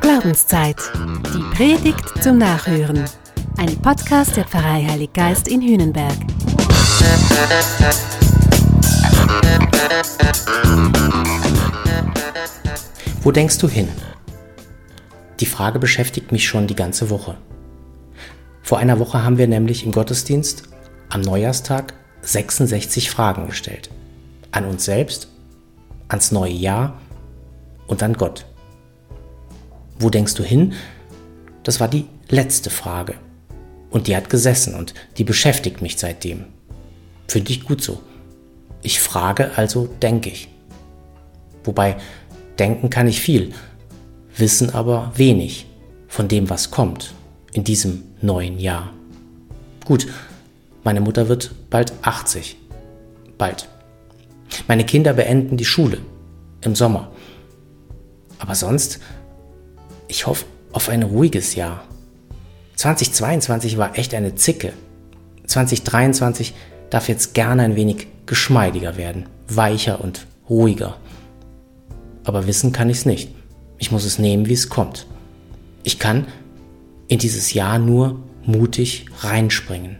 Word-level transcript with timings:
Glaubenszeit. 0.00 0.76
Die 1.32 1.56
Predigt 1.56 2.20
zum 2.20 2.38
Nachhören. 2.38 3.04
Ein 3.58 3.76
Podcast 3.80 4.36
der 4.36 4.44
Pfarrei 4.44 4.84
Heilig 4.88 5.12
Geist 5.12 5.46
in 5.46 5.62
Hühnenberg. 5.62 6.16
Wo 13.22 13.30
denkst 13.30 13.58
du 13.58 13.68
hin? 13.68 13.88
Die 15.38 15.46
Frage 15.46 15.78
beschäftigt 15.78 16.32
mich 16.32 16.48
schon 16.48 16.66
die 16.66 16.74
ganze 16.74 17.08
Woche. 17.08 17.36
Vor 18.62 18.78
einer 18.78 18.98
Woche 18.98 19.22
haben 19.22 19.38
wir 19.38 19.46
nämlich 19.46 19.84
im 19.84 19.92
Gottesdienst 19.92 20.64
am 21.08 21.20
Neujahrstag 21.20 21.94
66 22.22 23.10
Fragen 23.10 23.46
gestellt. 23.46 23.90
An 24.50 24.64
uns 24.64 24.84
selbst, 24.84 25.28
ans 26.08 26.32
neue 26.32 26.52
Jahr 26.52 27.00
und 27.90 28.02
an 28.02 28.14
Gott. 28.14 28.46
Wo 29.98 30.08
denkst 30.08 30.34
du 30.34 30.44
hin? 30.44 30.72
Das 31.64 31.80
war 31.80 31.88
die 31.88 32.06
letzte 32.28 32.70
Frage. 32.70 33.14
Und 33.90 34.06
die 34.06 34.16
hat 34.16 34.30
gesessen 34.30 34.74
und 34.74 34.94
die 35.18 35.24
beschäftigt 35.24 35.82
mich 35.82 35.98
seitdem. 35.98 36.44
Finde 37.26 37.50
ich 37.50 37.64
gut 37.64 37.82
so. 37.82 38.00
Ich 38.82 39.00
frage, 39.00 39.50
also 39.56 39.86
denke 40.00 40.30
ich. 40.30 40.48
Wobei, 41.64 41.96
denken 42.58 42.88
kann 42.88 43.08
ich 43.08 43.20
viel, 43.20 43.52
wissen 44.36 44.70
aber 44.70 45.12
wenig 45.16 45.66
von 46.08 46.28
dem, 46.28 46.48
was 46.48 46.70
kommt 46.70 47.12
in 47.52 47.64
diesem 47.64 48.04
neuen 48.22 48.58
Jahr. 48.58 48.94
Gut, 49.84 50.06
meine 50.84 51.00
Mutter 51.00 51.28
wird 51.28 51.50
bald 51.68 51.92
80. 52.02 52.56
Bald. 53.36 53.68
Meine 54.68 54.84
Kinder 54.84 55.12
beenden 55.12 55.56
die 55.56 55.64
Schule 55.64 55.98
im 56.62 56.74
Sommer. 56.74 57.10
Aber 58.40 58.54
sonst 58.56 58.98
ich 60.10 60.26
hoffe 60.26 60.44
auf 60.72 60.88
ein 60.88 61.04
ruhiges 61.04 61.54
Jahr. 61.54 61.84
2022 62.74 63.78
war 63.78 63.96
echt 63.96 64.12
eine 64.12 64.34
Zicke. 64.34 64.72
2023 65.46 66.54
darf 66.90 67.08
jetzt 67.08 67.32
gerne 67.34 67.62
ein 67.62 67.76
wenig 67.76 68.08
geschmeidiger 68.26 68.96
werden, 68.96 69.26
weicher 69.46 70.00
und 70.00 70.26
ruhiger. 70.48 70.96
Aber 72.24 72.48
wissen 72.48 72.72
kann 72.72 72.90
ich 72.90 72.98
es 72.98 73.06
nicht. 73.06 73.32
Ich 73.78 73.92
muss 73.92 74.04
es 74.04 74.18
nehmen, 74.18 74.46
wie 74.46 74.54
es 74.54 74.68
kommt. 74.68 75.06
Ich 75.84 76.00
kann 76.00 76.26
in 77.06 77.18
dieses 77.18 77.52
Jahr 77.52 77.78
nur 77.78 78.20
mutig 78.44 79.06
reinspringen. 79.20 79.98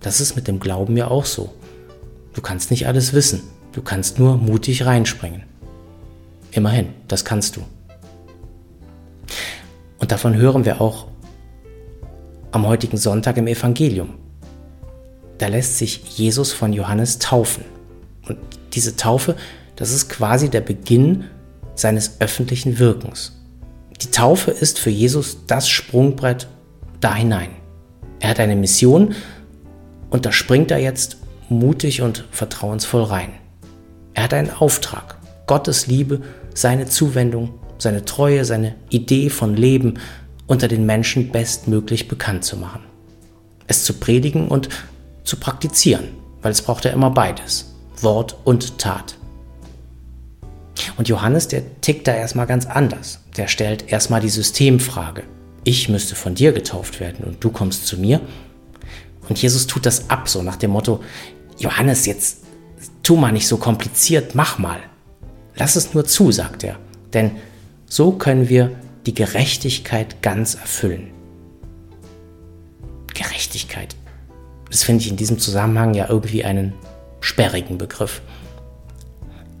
Das 0.00 0.20
ist 0.20 0.36
mit 0.36 0.46
dem 0.46 0.60
Glauben 0.60 0.96
ja 0.96 1.08
auch 1.08 1.24
so. 1.24 1.52
Du 2.32 2.40
kannst 2.40 2.70
nicht 2.70 2.86
alles 2.86 3.12
wissen. 3.12 3.42
Du 3.72 3.82
kannst 3.82 4.18
nur 4.18 4.36
mutig 4.36 4.86
reinspringen. 4.86 5.42
Immerhin, 6.52 6.90
das 7.08 7.24
kannst 7.24 7.56
du. 7.56 7.62
Und 9.98 10.12
davon 10.12 10.36
hören 10.36 10.64
wir 10.64 10.80
auch 10.80 11.06
am 12.52 12.66
heutigen 12.66 12.98
Sonntag 12.98 13.38
im 13.38 13.46
Evangelium. 13.46 14.10
Da 15.38 15.48
lässt 15.48 15.78
sich 15.78 16.02
Jesus 16.18 16.52
von 16.52 16.72
Johannes 16.72 17.18
taufen. 17.18 17.64
Und 18.28 18.38
diese 18.74 18.96
Taufe, 18.96 19.36
das 19.76 19.90
ist 19.90 20.08
quasi 20.08 20.50
der 20.50 20.60
Beginn 20.60 21.24
seines 21.74 22.20
öffentlichen 22.20 22.78
Wirkens. 22.78 23.40
Die 24.00 24.10
Taufe 24.10 24.50
ist 24.50 24.78
für 24.78 24.90
Jesus 24.90 25.38
das 25.46 25.68
Sprungbrett 25.68 26.46
da 27.00 27.14
hinein. 27.14 27.50
Er 28.20 28.30
hat 28.30 28.40
eine 28.40 28.56
Mission 28.56 29.14
und 30.10 30.26
da 30.26 30.32
springt 30.32 30.70
er 30.70 30.78
jetzt 30.78 31.16
mutig 31.48 32.02
und 32.02 32.24
vertrauensvoll 32.30 33.04
rein. 33.04 33.30
Er 34.14 34.24
hat 34.24 34.34
einen 34.34 34.50
Auftrag, 34.50 35.16
Gottes 35.46 35.86
Liebe 35.86 36.20
seine 36.54 36.86
Zuwendung, 36.86 37.54
seine 37.78 38.04
Treue, 38.04 38.44
seine 38.44 38.74
Idee 38.90 39.30
von 39.30 39.56
Leben 39.56 39.94
unter 40.46 40.68
den 40.68 40.86
Menschen 40.86 41.30
bestmöglich 41.30 42.08
bekannt 42.08 42.44
zu 42.44 42.56
machen. 42.56 42.82
Es 43.66 43.84
zu 43.84 43.94
predigen 43.94 44.48
und 44.48 44.68
zu 45.24 45.36
praktizieren, 45.36 46.08
weil 46.42 46.52
es 46.52 46.62
braucht 46.62 46.84
ja 46.84 46.90
immer 46.90 47.10
beides, 47.10 47.74
Wort 48.00 48.36
und 48.44 48.78
Tat. 48.78 49.16
Und 50.96 51.08
Johannes, 51.08 51.48
der 51.48 51.80
tickt 51.80 52.06
da 52.08 52.14
erstmal 52.14 52.46
ganz 52.46 52.66
anders. 52.66 53.20
Der 53.36 53.48
stellt 53.48 53.90
erstmal 53.90 54.20
die 54.20 54.28
Systemfrage. 54.28 55.22
Ich 55.64 55.88
müsste 55.88 56.14
von 56.14 56.34
dir 56.34 56.52
getauft 56.52 57.00
werden 57.00 57.24
und 57.24 57.42
du 57.42 57.50
kommst 57.50 57.86
zu 57.86 57.98
mir. 57.98 58.20
Und 59.28 59.40
Jesus 59.40 59.66
tut 59.66 59.86
das 59.86 60.10
ab, 60.10 60.28
so 60.28 60.42
nach 60.42 60.56
dem 60.56 60.72
Motto, 60.72 61.00
Johannes, 61.58 62.06
jetzt 62.06 62.38
tu 63.02 63.16
mal 63.16 63.32
nicht 63.32 63.46
so 63.46 63.56
kompliziert, 63.56 64.34
mach 64.34 64.58
mal. 64.58 64.80
Lass 65.56 65.76
es 65.76 65.94
nur 65.94 66.04
zu, 66.04 66.32
sagt 66.32 66.64
er, 66.64 66.78
denn 67.12 67.32
so 67.86 68.12
können 68.12 68.48
wir 68.48 68.70
die 69.06 69.14
Gerechtigkeit 69.14 70.22
ganz 70.22 70.54
erfüllen. 70.54 71.10
Gerechtigkeit. 73.14 73.94
Das 74.70 74.84
finde 74.84 75.04
ich 75.04 75.10
in 75.10 75.16
diesem 75.16 75.38
Zusammenhang 75.38 75.94
ja 75.94 76.08
irgendwie 76.08 76.44
einen 76.44 76.72
sperrigen 77.20 77.76
Begriff. 77.78 78.22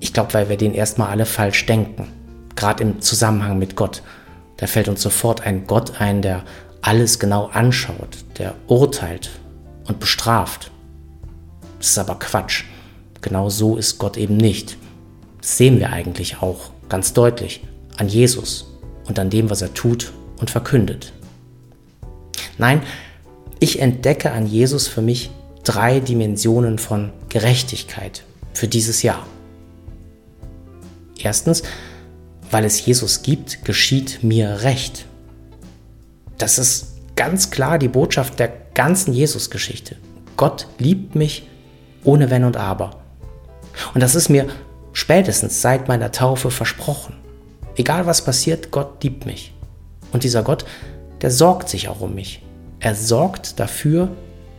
Ich 0.00 0.12
glaube, 0.12 0.34
weil 0.34 0.48
wir 0.48 0.56
den 0.56 0.74
erstmal 0.74 1.10
alle 1.10 1.26
falsch 1.26 1.66
denken, 1.66 2.08
gerade 2.56 2.82
im 2.82 3.00
Zusammenhang 3.00 3.58
mit 3.58 3.76
Gott. 3.76 4.02
Da 4.56 4.66
fällt 4.66 4.88
uns 4.88 5.02
sofort 5.02 5.42
ein 5.42 5.66
Gott 5.66 6.00
ein, 6.00 6.22
der 6.22 6.44
alles 6.80 7.18
genau 7.18 7.46
anschaut, 7.46 8.24
der 8.38 8.54
urteilt 8.66 9.30
und 9.86 10.00
bestraft. 10.00 10.70
Das 11.78 11.90
ist 11.90 11.98
aber 11.98 12.18
Quatsch. 12.18 12.64
Genau 13.20 13.50
so 13.50 13.76
ist 13.76 13.98
Gott 13.98 14.16
eben 14.16 14.36
nicht. 14.36 14.76
Das 15.42 15.58
sehen 15.58 15.78
wir 15.80 15.90
eigentlich 15.90 16.40
auch 16.40 16.70
ganz 16.88 17.12
deutlich 17.12 17.64
an 17.98 18.08
Jesus 18.08 18.78
und 19.06 19.18
an 19.18 19.28
dem, 19.28 19.50
was 19.50 19.60
er 19.60 19.74
tut 19.74 20.12
und 20.38 20.50
verkündet. 20.50 21.12
Nein, 22.58 22.82
ich 23.58 23.80
entdecke 23.80 24.30
an 24.30 24.46
Jesus 24.46 24.88
für 24.88 25.02
mich 25.02 25.30
drei 25.64 26.00
Dimensionen 26.00 26.78
von 26.78 27.12
Gerechtigkeit 27.28 28.24
für 28.54 28.68
dieses 28.68 29.02
Jahr. 29.02 29.26
Erstens, 31.18 31.62
weil 32.50 32.64
es 32.64 32.84
Jesus 32.84 33.22
gibt, 33.22 33.64
geschieht 33.64 34.22
mir 34.22 34.62
Recht. 34.62 35.06
Das 36.38 36.58
ist 36.58 36.94
ganz 37.16 37.50
klar 37.50 37.78
die 37.78 37.88
Botschaft 37.88 38.38
der 38.38 38.52
ganzen 38.74 39.12
Jesus-Geschichte. 39.12 39.96
Gott 40.36 40.68
liebt 40.78 41.14
mich 41.14 41.48
ohne 42.04 42.30
Wenn 42.30 42.44
und 42.44 42.56
Aber. 42.56 43.02
Und 43.94 44.02
das 44.02 44.14
ist 44.14 44.28
mir 44.28 44.48
spätestens 44.92 45.62
seit 45.62 45.88
meiner 45.88 46.12
Taufe 46.12 46.50
versprochen. 46.50 47.14
Egal 47.76 48.06
was 48.06 48.24
passiert, 48.24 48.70
Gott 48.70 49.02
liebt 49.02 49.26
mich. 49.26 49.54
Und 50.12 50.24
dieser 50.24 50.42
Gott, 50.42 50.64
der 51.22 51.30
sorgt 51.30 51.68
sich 51.68 51.88
auch 51.88 52.00
um 52.00 52.14
mich. 52.14 52.42
Er 52.80 52.94
sorgt 52.94 53.60
dafür, 53.60 54.08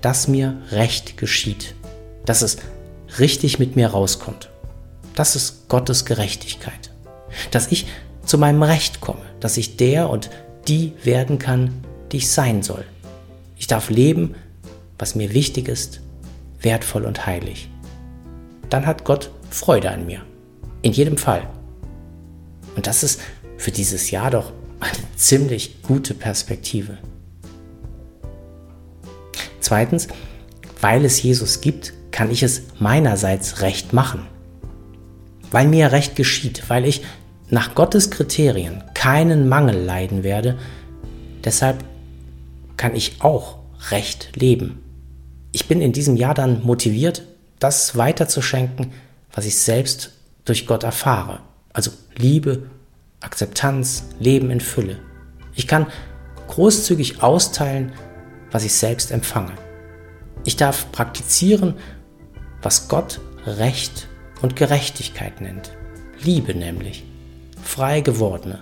dass 0.02 0.28
mir 0.28 0.58
Recht 0.72 1.18
geschieht, 1.18 1.76
dass 2.26 2.42
es 2.42 2.58
richtig 3.20 3.60
mit 3.60 3.76
mir 3.76 3.88
rauskommt. 3.88 4.50
Das 5.16 5.36
ist 5.36 5.68
Gottes 5.70 6.06
Gerechtigkeit. 6.06 6.92
Dass 7.52 7.72
ich 7.72 7.88
zu 8.26 8.38
meinem 8.38 8.64
Recht 8.64 9.02
komme, 9.02 9.22
dass 9.40 9.58
ich 9.58 9.78
der 9.78 10.10
und 10.10 10.30
die 10.68 10.94
werden 11.04 11.40
kann, 11.40 11.84
die 12.12 12.18
ich 12.18 12.32
sein 12.32 12.64
soll. 12.64 12.86
Ich 13.58 13.68
darf 13.68 13.90
leben, 13.90 14.36
was 14.98 15.16
mir 15.16 15.34
wichtig 15.34 15.68
ist, 15.68 16.02
wertvoll 16.62 17.06
und 17.06 17.26
heilig. 17.26 17.70
Dann 18.74 18.88
hat 18.88 19.04
Gott 19.04 19.30
Freude 19.52 19.92
an 19.92 20.08
mir. 20.08 20.24
In 20.82 20.94
jedem 20.94 21.16
Fall. 21.16 21.48
Und 22.76 22.88
das 22.88 23.04
ist 23.04 23.22
für 23.56 23.70
dieses 23.70 24.10
Jahr 24.10 24.32
doch 24.32 24.52
eine 24.80 24.98
ziemlich 25.16 25.84
gute 25.84 26.16
Perspektive. 26.16 26.98
Zweitens, 29.60 30.08
weil 30.82 31.06
es 31.06 31.22
Jesus 31.22 31.62
gibt, 31.62 31.94
kann 32.10 32.32
ich 32.32 32.42
es 32.42 32.64
meinerseits 32.80 33.62
recht 33.62 33.94
machen. 33.94 34.26
Weil 35.52 35.68
mir 35.68 35.92
recht 35.92 36.16
geschieht, 36.16 36.68
weil 36.68 36.86
ich 36.88 37.04
nach 37.50 37.76
Gottes 37.76 38.10
Kriterien 38.10 38.84
keinen 38.96 39.48
Mangel 39.48 39.78
leiden 39.78 40.24
werde, 40.24 40.58
deshalb 41.44 41.84
kann 42.76 42.96
ich 42.96 43.22
auch 43.22 43.60
recht 43.92 44.32
leben. 44.36 44.82
Ich 45.52 45.68
bin 45.68 45.80
in 45.80 45.92
diesem 45.92 46.16
Jahr 46.18 46.34
dann 46.34 46.64
motiviert, 46.64 47.22
das 47.64 47.98
weiterzuschenken, 47.98 48.92
was 49.34 49.46
ich 49.46 49.58
selbst 49.58 50.12
durch 50.46 50.68
Gott 50.68 50.84
erfahre. 50.84 51.40
Also 51.72 51.92
Liebe, 52.16 52.70
Akzeptanz, 53.22 54.04
Leben 54.20 54.52
in 54.52 54.60
Fülle. 54.60 55.00
Ich 55.56 55.68
kann 55.68 55.88
großzügig 56.48 57.24
austeilen, 57.24 57.94
was 58.52 58.66
ich 58.66 58.74
selbst 58.74 59.12
empfange. 59.12 59.54
Ich 60.44 60.58
darf 60.58 60.92
praktizieren, 60.92 61.76
was 62.62 62.90
Gott 62.90 63.22
Recht 63.46 64.08
und 64.42 64.56
Gerechtigkeit 64.56 65.42
nennt. 65.42 65.72
Liebe 66.22 66.54
nämlich. 66.54 67.04
Frei 67.64 68.02
gewordene. 68.02 68.60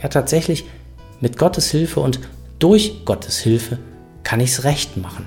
Ja, 0.00 0.08
tatsächlich, 0.08 0.64
mit 1.20 1.36
Gottes 1.36 1.70
Hilfe 1.70 1.98
und 1.98 2.20
durch 2.60 3.04
Gottes 3.04 3.38
Hilfe 3.38 3.78
kann 4.22 4.38
ich 4.38 4.50
es 4.50 4.64
recht 4.64 4.96
machen. 4.96 5.26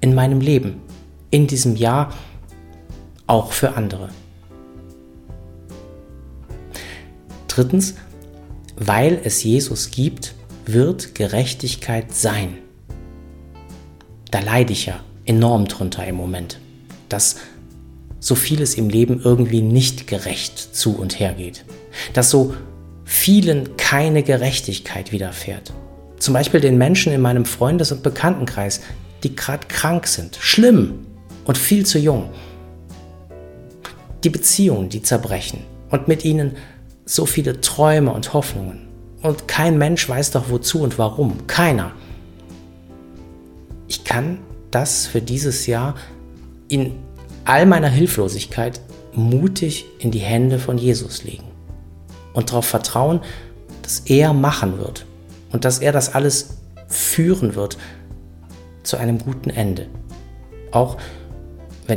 In 0.00 0.14
meinem 0.14 0.40
Leben, 0.40 0.80
in 1.30 1.46
diesem 1.46 1.76
Jahr 1.76 2.12
auch 3.26 3.52
für 3.52 3.74
andere. 3.74 4.08
Drittens, 7.48 7.94
weil 8.76 9.20
es 9.24 9.42
Jesus 9.42 9.90
gibt, 9.90 10.34
wird 10.66 11.14
Gerechtigkeit 11.14 12.12
sein. 12.14 12.58
Da 14.30 14.40
leide 14.40 14.72
ich 14.72 14.86
ja 14.86 15.00
enorm 15.24 15.66
drunter 15.66 16.06
im 16.06 16.16
Moment, 16.16 16.60
dass 17.08 17.36
so 18.20 18.34
vieles 18.34 18.74
im 18.74 18.88
Leben 18.88 19.20
irgendwie 19.22 19.62
nicht 19.62 20.06
gerecht 20.06 20.74
zu 20.74 20.96
und 20.96 21.18
her 21.20 21.32
geht. 21.34 21.64
Dass 22.12 22.30
so 22.30 22.54
vielen 23.04 23.76
keine 23.76 24.22
Gerechtigkeit 24.22 25.12
widerfährt. 25.12 25.72
Zum 26.18 26.34
Beispiel 26.34 26.60
den 26.60 26.76
Menschen 26.76 27.12
in 27.12 27.20
meinem 27.20 27.44
Freundes- 27.44 27.92
und 27.92 28.02
Bekanntenkreis, 28.02 28.80
die 29.22 29.34
gerade 29.36 29.66
krank 29.68 30.06
sind, 30.06 30.36
schlimm 30.40 31.06
und 31.46 31.56
viel 31.56 31.86
zu 31.86 31.98
jung. 31.98 32.30
Die 34.24 34.30
Beziehungen, 34.30 34.88
die 34.88 35.02
zerbrechen 35.02 35.60
und 35.90 36.08
mit 36.08 36.24
ihnen 36.24 36.56
so 37.04 37.24
viele 37.26 37.60
Träume 37.60 38.12
und 38.12 38.32
Hoffnungen. 38.32 38.88
Und 39.22 39.48
kein 39.48 39.78
Mensch 39.78 40.08
weiß 40.08 40.32
doch 40.32 40.50
wozu 40.50 40.82
und 40.82 40.98
warum. 40.98 41.46
Keiner. 41.46 41.92
Ich 43.88 44.04
kann 44.04 44.38
das 44.70 45.06
für 45.06 45.22
dieses 45.22 45.66
Jahr 45.66 45.94
in 46.68 46.92
all 47.44 47.66
meiner 47.66 47.88
Hilflosigkeit 47.88 48.80
mutig 49.14 49.86
in 50.00 50.10
die 50.10 50.18
Hände 50.18 50.58
von 50.58 50.76
Jesus 50.76 51.24
legen 51.24 51.44
und 52.34 52.50
darauf 52.50 52.66
vertrauen, 52.66 53.20
dass 53.82 54.00
er 54.00 54.32
machen 54.32 54.78
wird 54.78 55.06
und 55.52 55.64
dass 55.64 55.78
er 55.78 55.92
das 55.92 56.14
alles 56.14 56.58
führen 56.88 57.54
wird 57.54 57.78
zu 58.82 58.96
einem 58.96 59.18
guten 59.18 59.50
Ende. 59.50 59.86
Auch 60.72 60.98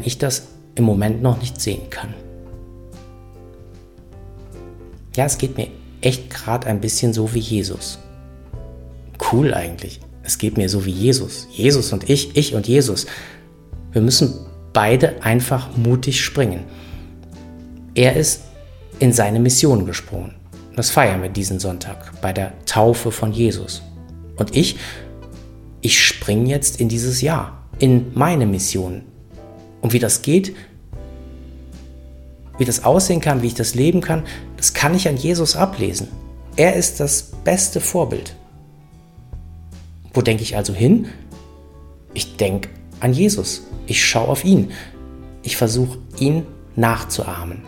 ich 0.03 0.17
das 0.17 0.47
im 0.75 0.83
Moment 0.83 1.21
noch 1.21 1.39
nicht 1.39 1.59
sehen 1.59 1.89
kann. 1.89 2.13
Ja, 5.15 5.25
es 5.25 5.37
geht 5.37 5.57
mir 5.57 5.67
echt 6.01 6.29
gerade 6.29 6.67
ein 6.67 6.79
bisschen 6.79 7.13
so 7.13 7.33
wie 7.33 7.39
Jesus. 7.39 7.99
Cool 9.31 9.53
eigentlich. 9.53 9.99
Es 10.23 10.37
geht 10.37 10.57
mir 10.57 10.69
so 10.69 10.85
wie 10.85 10.91
Jesus. 10.91 11.47
Jesus 11.51 11.91
und 11.91 12.09
ich, 12.09 12.37
ich 12.37 12.53
und 12.53 12.67
Jesus. 12.67 13.07
Wir 13.91 14.01
müssen 14.01 14.45
beide 14.73 15.23
einfach 15.23 15.75
mutig 15.75 16.23
springen. 16.23 16.65
Er 17.95 18.15
ist 18.15 18.41
in 18.99 19.11
seine 19.11 19.39
Mission 19.39 19.85
gesprungen. 19.85 20.35
Das 20.75 20.89
feiern 20.89 21.21
wir 21.21 21.29
diesen 21.29 21.59
Sonntag 21.59 22.21
bei 22.21 22.31
der 22.31 22.53
Taufe 22.65 23.11
von 23.11 23.33
Jesus. 23.33 23.81
Und 24.37 24.55
ich, 24.55 24.77
ich 25.81 25.99
springe 26.01 26.49
jetzt 26.49 26.79
in 26.79 26.87
dieses 26.87 27.21
Jahr, 27.21 27.67
in 27.79 28.13
meine 28.13 28.45
Mission. 28.45 29.01
Und 29.81 29.93
wie 29.93 29.99
das 29.99 30.21
geht, 30.21 30.55
wie 32.57 32.65
das 32.65 32.83
aussehen 32.83 33.21
kann, 33.21 33.41
wie 33.41 33.47
ich 33.47 33.53
das 33.53 33.73
leben 33.73 34.01
kann, 34.01 34.23
das 34.57 34.73
kann 34.73 34.93
ich 34.93 35.07
an 35.07 35.17
Jesus 35.17 35.55
ablesen. 35.55 36.09
Er 36.55 36.75
ist 36.75 36.99
das 36.99 37.31
beste 37.43 37.79
Vorbild. 37.79 38.35
Wo 40.13 40.21
denke 40.21 40.43
ich 40.43 40.57
also 40.57 40.73
hin? 40.73 41.07
Ich 42.13 42.35
denke 42.35 42.69
an 42.99 43.13
Jesus. 43.13 43.63
Ich 43.87 44.05
schaue 44.05 44.27
auf 44.27 44.43
ihn. 44.43 44.71
Ich 45.41 45.55
versuche 45.55 45.99
ihn 46.19 46.45
nachzuahmen. 46.75 47.61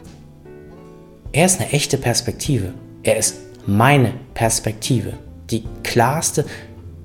Er 1.31 1.46
ist 1.46 1.62
eine 1.62 1.72
echte 1.72 1.98
Perspektive. 1.98 2.74
Er 3.04 3.18
ist 3.18 3.38
meine 3.66 4.14
Perspektive. 4.34 5.14
Die 5.50 5.64
klarste, 5.84 6.46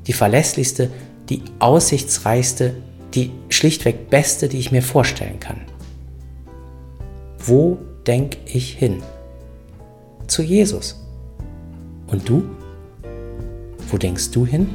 die 0.06 0.12
verlässlichste, 0.12 0.91
die 1.29 1.43
aussichtsreichste, 1.61 2.75
die 3.14 3.31
schlichtweg 3.56 4.11
beste, 4.11 4.49
die 4.49 4.58
ich 4.58 4.70
mir 4.70 4.82
vorstellen 4.82 5.41
kann. 5.41 5.62
Wo 7.38 7.79
denke 8.06 8.38
ich 8.47 8.73
hin? 8.73 9.03
Zu 10.26 10.43
Jesus. 10.43 10.97
Und 12.08 12.29
du? 12.29 12.44
Wo 13.88 13.97
denkst 13.97 14.31
du 14.32 14.44
hin? 14.47 14.69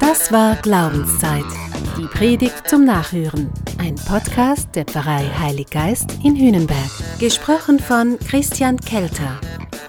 Das 0.00 0.32
war 0.32 0.56
Glaubenszeit. 0.56 1.44
Die 1.98 2.06
Predigt 2.06 2.68
zum 2.68 2.84
Nachhören. 2.84 3.50
Ein 3.78 3.96
Podcast 3.96 4.68
der 4.74 4.84
Pfarrei 4.84 5.24
Heilig 5.38 5.70
Geist 5.70 6.18
in 6.24 6.36
Hünenberg. 6.36 6.90
Gesprochen 7.18 7.78
von 7.78 8.18
Christian 8.20 8.78
Kelter. 8.78 9.40